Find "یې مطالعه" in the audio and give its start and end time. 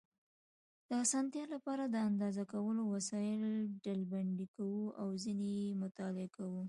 5.61-6.29